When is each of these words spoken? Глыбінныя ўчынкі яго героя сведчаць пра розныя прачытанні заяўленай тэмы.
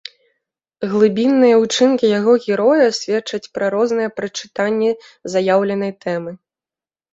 Глыбінныя 0.93 1.55
ўчынкі 1.63 2.05
яго 2.19 2.33
героя 2.47 2.87
сведчаць 3.01 3.41
пра 3.59 3.69
розныя 3.77 4.09
прачытанні 4.23 4.91
заяўленай 5.37 5.97
тэмы. 6.07 6.31